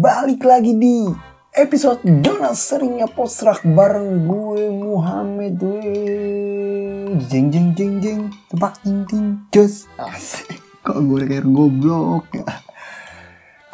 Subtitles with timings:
[0.00, 1.12] Balik lagi di
[1.52, 7.20] episode Dona Seringnya Postrak bareng gue Muhammad we.
[7.28, 8.22] Jeng jeng jeng jeng.
[8.48, 9.44] Tebak ting ting.
[9.52, 9.92] Jos.
[10.00, 10.56] Asik.
[10.88, 12.48] Kok gue kayak goblok ya?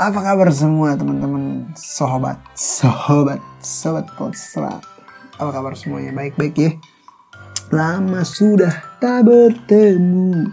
[0.03, 1.71] Apa kabar semua teman-teman?
[1.79, 4.83] Sobat Sobat Sobat Postrak
[5.39, 6.11] Apa kabar semuanya?
[6.11, 6.75] Baik-baik ya?
[7.71, 10.51] Lama sudah tak bertemu.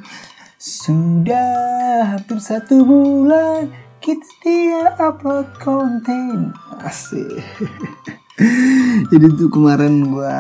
[0.61, 6.51] Sudah hampir satu bulan Kita tidak upload konten.
[6.83, 7.39] Asik.
[9.07, 10.35] Jadi tuh kemarin gua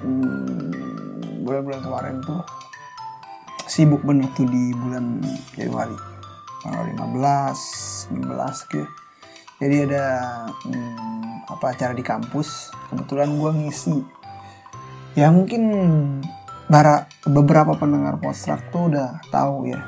[0.00, 2.40] hmm, Bulan-bulan kemarin tuh
[3.68, 5.20] Sibuk bener tuh di bulan
[5.52, 5.92] Januari.
[6.64, 8.88] Tanggal 15 16 gitu.
[9.60, 10.04] Jadi ada
[10.48, 12.72] hmm, apa acara di kampus.
[12.88, 14.00] Kebetulan gua ngisi.
[15.12, 15.68] Ya mungkin
[16.72, 19.84] bara, beberapa pendengar postrak tuh udah tahu ya.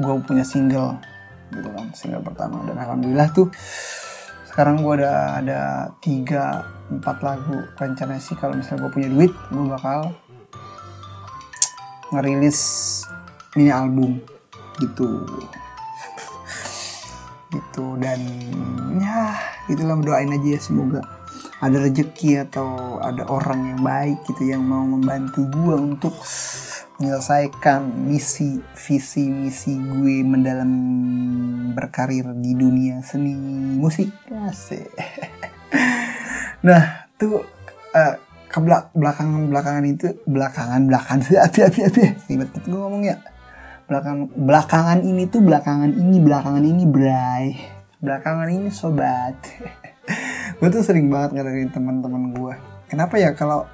[0.00, 1.15] Gue punya single
[1.52, 2.62] gitu kan single pertama.
[2.66, 3.48] Dan alhamdulillah tuh
[4.48, 5.60] sekarang gue udah ada
[6.00, 8.38] tiga empat lagu rencana sih.
[8.38, 10.14] Kalau misalnya gue punya duit gue bakal
[12.14, 12.60] ngerilis
[13.54, 14.18] mini album.
[14.80, 15.06] Gitu.
[17.54, 17.84] Gitu.
[18.00, 18.20] Dan
[18.98, 19.38] ya
[19.70, 21.00] gitulah doain aja ya semoga
[21.56, 26.14] ada rezeki atau ada orang yang baik gitu yang mau membantu gue untuk
[26.96, 30.70] menyelesaikan misi visi misi gue mendalam
[31.76, 33.34] berkarir di dunia seni
[33.76, 34.12] musik.
[34.30, 34.88] Asik.
[36.66, 37.46] Nah tuh
[37.94, 38.14] uh,
[38.50, 38.58] ke
[38.96, 43.22] belakangan belakangan itu belakangan belakangan api api api ribet gue ngomong ya
[43.86, 47.54] belakang belakangan ini tuh belakangan ini belakangan ini bray.
[48.02, 49.38] Belakangan ini sobat.
[50.58, 52.54] Gue tuh sering banget ngadain teman-teman gue
[52.90, 53.66] kenapa ya kalau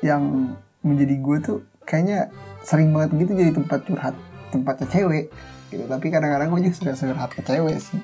[0.00, 0.52] yang
[0.84, 2.28] menjadi gue tuh kayaknya
[2.64, 4.16] sering banget gitu jadi tempat curhat
[4.50, 5.24] tempatnya cewek
[5.68, 5.84] gitu.
[5.84, 8.00] Tapi kadang-kadang gue juga suka curhat ke cewek sih.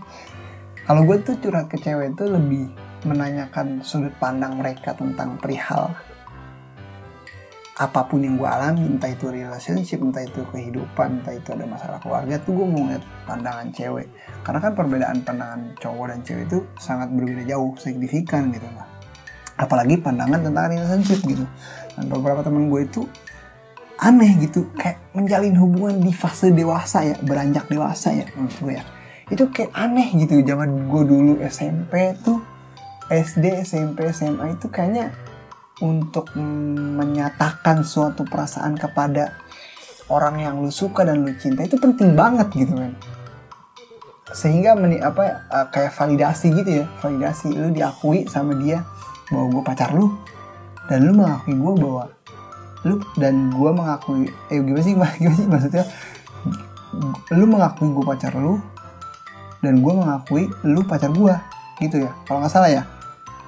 [0.85, 2.69] Kalau gue tuh curhat ke cewek tuh lebih
[3.09, 5.97] menanyakan sudut pandang mereka tentang perihal
[7.81, 11.97] apa pun yang gue alami entah itu relationship entah itu kehidupan entah itu ada masalah
[12.05, 14.05] keluarga tuh gue mau ngeliat pandangan cewek.
[14.45, 18.85] Karena kan perbedaan pandangan cowok dan cewek itu sangat berbeda jauh signifikan gitu lah.
[19.57, 21.45] Apalagi pandangan tentang relationship gitu.
[21.97, 23.09] Dan beberapa teman gue itu
[24.01, 28.85] aneh gitu kayak menjalin hubungan di fase dewasa ya beranjak dewasa ya menurut gue ya.
[29.31, 32.41] Itu kayak aneh gitu zaman gue dulu SMP tuh
[33.13, 35.13] SD SMP SMA itu kayaknya
[35.85, 36.33] untuk
[36.97, 39.37] menyatakan suatu perasaan kepada
[40.13, 42.93] orang yang lu suka dan lu cinta itu penting banget gitu kan
[44.31, 45.43] sehingga meni apa
[45.75, 48.87] kayak validasi gitu ya validasi lu diakui sama dia
[49.31, 50.15] bahwa gue pacar lu
[50.87, 52.05] dan lu mengakui gue bahwa
[52.85, 55.85] lu dan gue mengakui eh gimana sih gimana sih maksudnya?
[57.37, 58.59] Lu mengakui gue pacar lu
[59.61, 61.35] dan gue mengakui lu pacar gue
[61.81, 62.11] gitu ya?
[62.25, 62.83] Kalau nggak salah ya?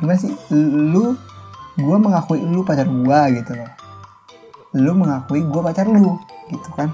[0.01, 0.33] Gimana sih?
[0.53, 1.17] Lu
[1.81, 3.71] gue mengakui lu pacar gue gitu loh.
[4.77, 6.21] Lu mengakui gue pacar lu
[6.53, 6.93] gitu kan?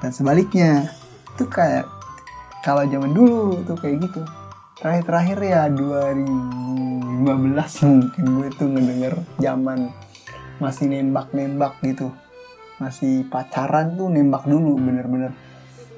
[0.00, 0.92] Dan sebaliknya
[1.36, 1.88] itu kayak
[2.60, 4.20] kalau zaman dulu tuh kayak gitu.
[4.80, 7.24] Terakhir-terakhir ya 2015
[7.84, 9.92] mungkin gue tuh ngedenger zaman
[10.60, 12.12] masih nembak-nembak gitu
[12.80, 15.32] masih pacaran tuh nembak dulu bener-bener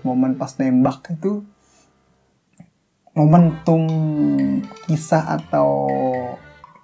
[0.03, 1.47] momen pas nembak itu
[3.13, 3.85] momentum
[4.89, 5.87] kisah atau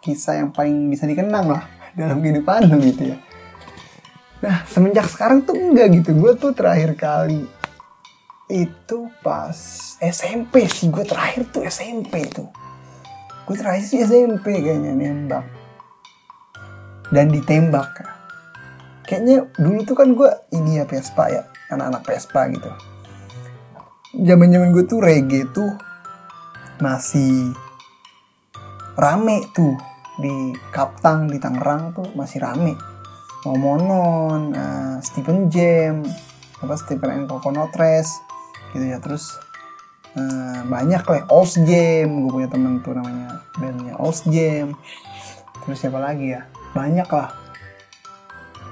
[0.04, 1.64] kisah yang paling bisa dikenang lah
[1.96, 3.18] dalam kehidupan lu gitu ya.
[4.44, 6.14] Nah semenjak sekarang tuh enggak gitu.
[6.14, 7.42] Gue tuh terakhir kali
[8.52, 9.56] itu pas
[9.98, 10.92] SMP sih.
[10.92, 12.46] Gue terakhir tuh SMP tuh.
[13.48, 15.57] Gue terakhir sih SMP kayaknya nembak.
[17.08, 18.04] Dan ditembak.
[19.08, 21.42] Kayaknya dulu tuh kan gue ini ya Vespa ya.
[21.72, 22.70] Anak-anak Vespa gitu.
[24.16, 25.72] Zaman-zaman gue tuh reggae tuh
[26.78, 27.52] masih
[28.98, 29.74] rame tuh
[30.18, 32.74] di Kaptang di Tangerang tuh masih rame
[33.46, 36.02] Momonon, uh, Stephen Jam,
[36.58, 38.18] apa Stephen and Coconotres
[38.74, 39.38] gitu ya terus
[40.18, 44.74] uh, banyak lah Oz Jam gue punya temen tuh namanya bandnya Oz Jam
[45.62, 47.30] terus siapa lagi ya banyak lah.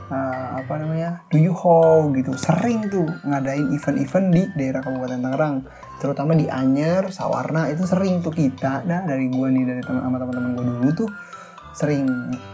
[0.06, 1.26] Uh, apa namanya?
[1.34, 2.30] Do You How gitu.
[2.38, 5.56] Sering tuh ngadain event-event di daerah Kabupaten Tangerang.
[5.98, 8.86] Terutama di Anyer, Sawarna itu sering tuh kita.
[8.86, 11.10] Nah dari gue nih dari teman sama teman-teman gue dulu tuh
[11.74, 12.06] sering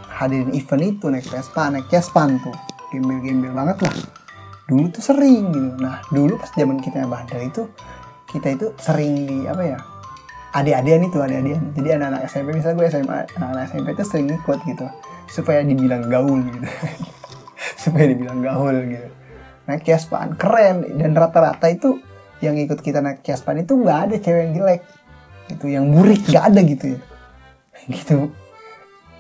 [0.09, 2.57] hadirin event itu naik Vespa, naik Kespan tuh.
[2.89, 3.95] Gembel-gembel banget lah.
[4.73, 5.71] Dulu tuh sering gitu.
[5.77, 7.69] Nah dulu pas zaman kita bandar itu
[8.33, 9.79] kita itu sering di apa ya
[10.57, 11.63] adik-adian itu adik-adian.
[11.77, 14.89] Jadi anak-anak SMP misalnya gue SMA anak-anak SMP itu sering ikut gitu
[15.29, 16.69] supaya dibilang gaul gitu.
[17.83, 19.09] Supaya dibilang gaul gitu.
[19.67, 20.99] Naik Kespan keren.
[20.99, 21.99] Dan rata-rata itu
[22.43, 24.81] yang ikut kita naik Kespan itu nggak ada cewek yang jelek.
[25.51, 27.01] Gitu yang burik gak ada gitu ya.
[27.93, 28.17] Gitu.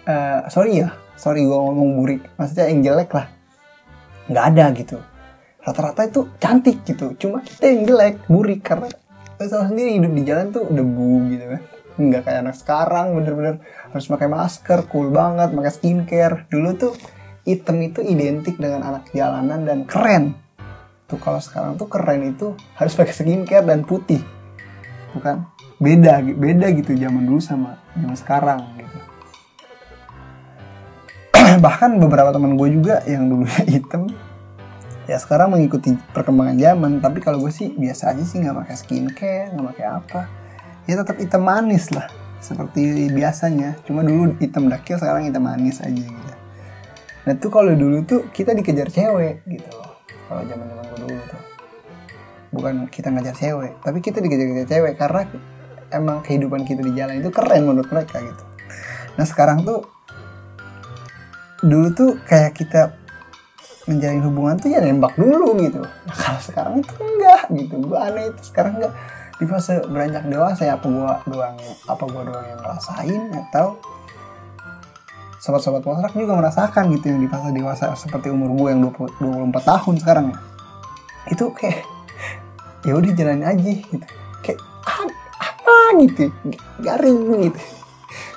[0.06, 0.94] Uh, sorry ya.
[1.18, 2.22] Sorry gue ngomong burik.
[2.38, 3.26] Maksudnya yang jelek lah.
[4.30, 4.96] Nggak ada gitu.
[5.62, 7.14] Rata-rata itu cantik gitu.
[7.18, 8.62] Cuma kita yang jelek burik.
[8.62, 8.90] Karena
[9.38, 11.62] tahu sendiri hidup di jalan tuh debu gitu kan
[12.00, 13.60] nggak kayak anak sekarang bener-bener
[13.92, 16.36] harus pakai masker cool banget pakai skincare.
[16.48, 16.92] Dulu tuh
[17.44, 20.32] item itu identik dengan anak jalanan dan keren.
[21.10, 24.22] Tuh kalau sekarang tuh keren itu harus pakai skincare dan putih.
[25.12, 25.44] Bukan
[25.82, 28.98] beda beda gitu zaman dulu sama zaman sekarang gitu.
[31.64, 34.08] Bahkan beberapa teman gue juga yang dulunya hitam
[35.04, 36.92] ya sekarang mengikuti perkembangan zaman.
[37.04, 40.41] Tapi kalau gue sih biasa aja sih nggak pakai skincare nggak pakai apa
[40.86, 42.10] ya tetap hitam manis lah
[42.42, 43.78] seperti biasanya.
[43.86, 46.34] Cuma dulu hitam dakil sekarang hitam manis aja gitu.
[47.22, 49.70] Nah tuh kalau dulu tuh kita dikejar cewek gitu
[50.26, 51.42] kalau zaman zaman gue dulu tuh.
[52.52, 55.22] Bukan kita ngejar cewek tapi kita dikejar-kejar cewek karena
[55.94, 58.44] emang kehidupan kita di jalan itu keren menurut mereka gitu.
[59.14, 59.86] Nah sekarang tuh
[61.62, 62.98] dulu tuh kayak kita
[63.86, 65.82] menjalin hubungan tuh ya nembak dulu gitu.
[65.82, 67.74] Nah, kalau sekarang itu enggak gitu.
[67.82, 68.94] Gue aneh itu sekarang enggak
[69.42, 71.58] di fase beranjak dewasa ya apa gue doang
[71.90, 73.74] apa gue doang yang ngerasain atau
[75.42, 79.66] sobat-sobat potrak juga merasakan gitu yang di fase dewasa seperti umur gue yang 20, 24
[79.74, 80.26] tahun sekarang.
[81.26, 81.82] Itu kayak
[82.86, 84.06] ya udah jalanin aja gitu.
[84.46, 85.10] Kayak ah,
[85.42, 86.30] apa gitu?
[86.78, 87.60] Garing gitu.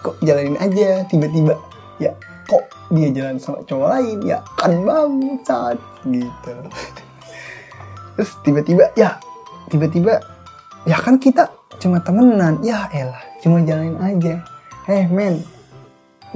[0.01, 1.53] Kok jalanin aja tiba-tiba
[2.01, 2.17] ya
[2.49, 5.77] kok dia jalan sama cowok lain ya kan bangsat
[6.09, 6.53] gitu.
[8.17, 9.21] Terus tiba-tiba ya
[9.69, 10.34] tiba-tiba
[10.85, 11.49] ya kan kita
[11.81, 12.61] cuma temenan.
[12.61, 14.41] Ya elah cuma jalanin aja.
[14.85, 15.41] Eh men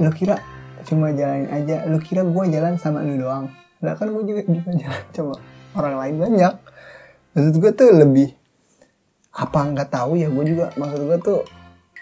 [0.02, 0.42] lu kira
[0.84, 1.86] cuma jalanin aja?
[1.86, 3.48] Lu kira gue jalan sama lu doang?
[3.80, 5.34] Lah kan gue juga juga jalan sama
[5.78, 6.54] orang lain banyak.
[7.32, 8.28] Maksud gue tuh lebih
[9.30, 11.40] apa nggak tahu ya gue juga maksud gue tuh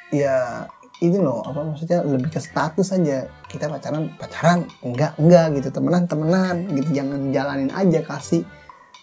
[0.08, 0.64] ya
[1.04, 3.28] ini loh apa maksudnya lebih ke status aja.
[3.46, 5.68] Kita pacaran pacaran enggak enggak gitu.
[5.68, 6.90] Temenan temenan gitu.
[6.96, 8.42] Jangan jalanin aja kasih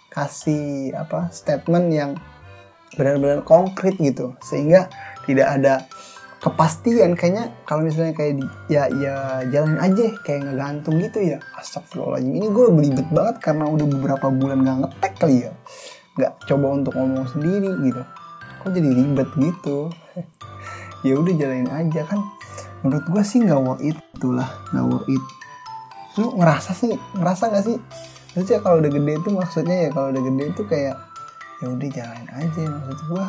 [0.10, 2.12] kasih apa statement yang
[2.94, 4.38] benar-benar konkret gitu.
[4.46, 4.88] Sehingga
[5.26, 5.74] tidak ada
[6.46, 11.38] kepastian kayaknya kalau misalnya kayak di, ya ya jalanin aja kayak ngegantung gitu ya.
[11.58, 15.52] Astagfirullahaladzim ini gue belibet banget karena udah beberapa bulan gak ngetek kali ya.
[16.16, 18.02] Nggak coba untuk ngomong sendiri gitu.
[18.62, 19.78] Kok jadi ribet gitu?
[21.06, 22.18] Ya udah jalanin aja kan.
[22.82, 25.24] Menurut gue sih nggak worth it itulah nggak worth it.
[26.18, 27.78] Lu ngerasa sih ngerasa gak sih?
[28.34, 30.98] Maksudnya kalau udah gede itu maksudnya ya kalau udah gede itu kayak
[31.64, 32.64] ya udah jalanin aja.
[32.68, 33.26] Maksud gue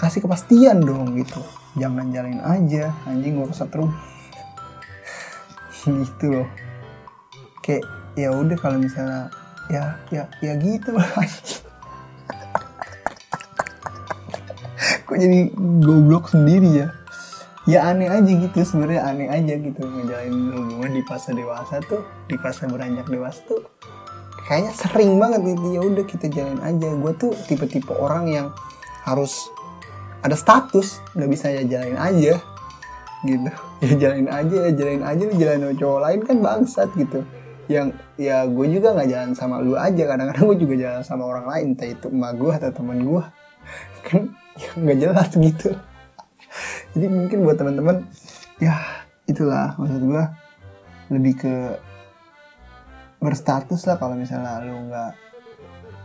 [0.00, 1.40] kasih kepastian dong gitu.
[1.76, 2.92] Jangan jalanin aja.
[3.04, 3.92] Anjing gue kesetrum
[5.84, 6.48] gitu loh.
[7.60, 7.84] Kayak
[8.16, 9.28] ya udah kalau misalnya
[9.68, 10.96] ya ya ya gitu.
[10.96, 11.06] Lah
[15.06, 16.88] kok jadi goblok sendiri ya?
[17.66, 21.98] Ya aneh aja gitu sebenarnya aneh aja gitu ngejalanin hubungan di fase dewasa tuh
[22.30, 23.58] di fase beranjak dewasa tuh
[24.46, 26.88] kayaknya sering banget gitu ya udah kita jalanin aja.
[26.94, 28.46] Gue tuh tipe-tipe orang yang
[29.02, 29.50] harus
[30.22, 32.34] ada status nggak bisa ya jalanin aja
[33.26, 33.50] gitu.
[33.76, 37.20] Ya jalanin aja ya jalanin aja lu jalanin sama cowok lain kan bangsat gitu.
[37.68, 41.44] Yang ya gue juga nggak jalan sama lu aja kadang-kadang gue juga jalan sama orang
[41.44, 43.22] lain entah itu emak gue atau teman gue
[44.08, 44.22] kan
[44.56, 45.76] ya nggak jelas gitu.
[46.96, 48.08] Jadi mungkin buat teman-teman
[48.64, 48.80] ya
[49.28, 50.24] itulah maksud gue
[51.12, 51.54] lebih ke
[53.16, 55.12] berstatus lah kalau misalnya lu nggak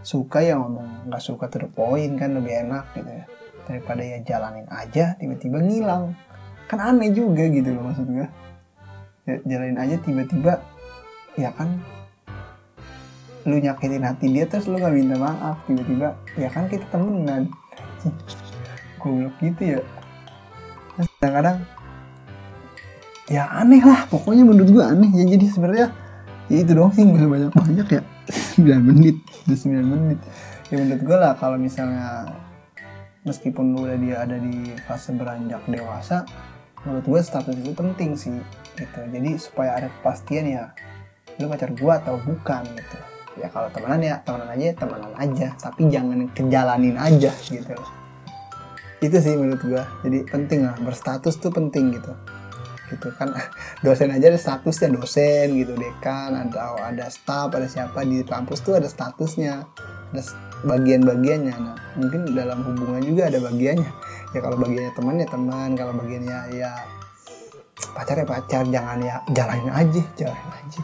[0.01, 3.25] suka ya ngomong nggak suka to the point kan lebih enak gitu ya.
[3.69, 6.17] Daripada ya jalanin aja tiba-tiba ngilang.
[6.65, 8.27] Kan aneh juga gitu loh maksud gue
[9.27, 10.63] ya, jalanin aja tiba-tiba
[11.35, 11.79] ya kan
[13.41, 15.61] lu nyakitin hati dia terus lu nggak minta maaf.
[15.67, 17.51] Tiba-tiba ya kan kita temenan.
[19.01, 19.79] Goblok gitu ya.
[21.19, 21.57] Kadang-kadang
[23.29, 24.05] ya aneh lah.
[24.09, 25.25] Pokoknya menurut gue aneh ya.
[25.37, 25.89] Jadi sebenarnya
[26.51, 28.01] ya itu doang sih nggak banyak banyak ya.
[28.59, 29.15] 9 menit.
[29.47, 30.19] Udah 9 menit.
[30.67, 32.27] Ya menurut gue lah kalau misalnya
[33.23, 36.27] meskipun lu udah dia ada di fase beranjak dewasa
[36.83, 38.35] menurut gue status itu penting sih
[38.75, 38.99] gitu.
[38.99, 40.75] Jadi supaya ada kepastian ya
[41.39, 42.97] lu pacar gue atau bukan gitu.
[43.39, 45.47] Ya kalau temenan ya temenan aja temenan aja.
[45.55, 47.75] Tapi jangan kejalanin aja gitu.
[48.99, 52.11] Itu sih menurut gue jadi penting lah berstatus tuh penting gitu
[52.91, 53.31] gitu kan.
[53.85, 58.77] Dosen aja ada statusnya dosen gitu dekan atau ada staff ada siapa di kampus tuh
[58.77, 59.63] ada statusnya
[60.11, 60.21] ada
[60.67, 61.55] bagian-bagiannya.
[61.55, 63.91] Nah mungkin dalam hubungan juga ada bagiannya.
[64.31, 65.69] Ya kalau bagiannya teman ya teman.
[65.73, 66.71] Kalau bagiannya ya
[67.95, 68.63] pacar ya pacar.
[68.67, 70.81] Jangan ya jalanin aja jalanin aja.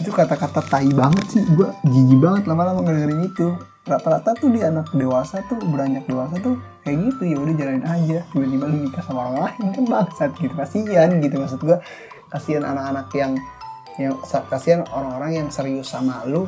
[0.00, 1.42] Itu kata-kata tai banget sih.
[1.52, 3.52] Gue jijik banget lama-lama ngedengerin itu
[3.88, 8.18] rata-rata tuh di anak dewasa tuh beranjak dewasa tuh kayak gitu ya udah jalanin aja.
[8.32, 11.78] Tiba-tiba lu nikah sama orang lain kan bangsat gitu kasihan gitu maksud gua.
[12.28, 13.32] Kasihan anak-anak yang
[13.98, 14.14] yang
[14.48, 16.46] kasihan orang-orang yang serius sama lu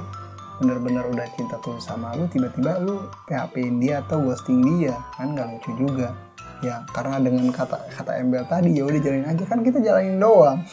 [0.63, 5.49] bener-bener udah cinta tulus sama lu tiba-tiba lu PHP-in dia atau ghosting dia kan gak
[5.49, 6.15] lucu juga.
[6.63, 10.61] Ya karena dengan kata kata embel tadi ya udah jalanin aja kan kita jalanin doang.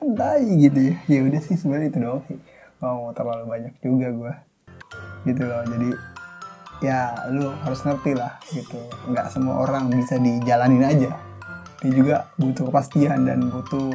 [0.00, 0.94] Kan gitu ya.
[1.08, 2.49] Ya udah sih sebenarnya itu doang sih
[2.80, 4.32] mau terlalu banyak juga gue
[5.28, 5.90] gitu loh jadi
[6.80, 8.80] ya lu harus ngerti lah gitu.
[9.08, 11.12] Nggak semua orang bisa dijalanin aja.
[11.80, 13.92] Dia juga butuh kepastian dan butuh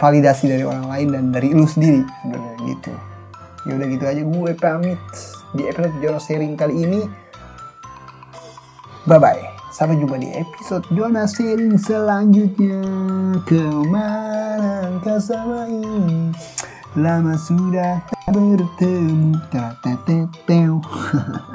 [0.00, 2.92] validasi dari orang lain dan dari lu sendiri sebenarnya gitu.
[3.68, 5.00] Ya udah gitu aja gue pamit.
[5.52, 7.00] Di episode Jono Sharing kali ini
[9.04, 12.80] bye bye sampai jumpa di episode Jono Sharing selanjutnya.
[13.44, 16.32] Ke mana kau sama ini
[16.92, 18.04] lama sudah